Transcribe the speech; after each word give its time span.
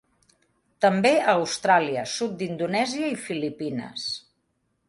També 0.85 1.11
a 1.17 1.35
Austràlia, 1.35 2.07
sud 2.13 2.35
d'Indonèsia 2.41 3.13
i 3.15 3.23
Filipines. 3.27 4.09